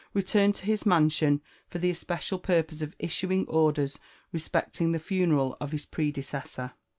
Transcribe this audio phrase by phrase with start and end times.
[0.15, 3.99] returned to his mansion for the especial purpose.oi issuing orders
[4.31, 6.71] respecting the funeral of his predecessor.